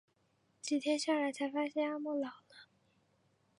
[0.63, 2.67] 几天下来才发现阿嬤老了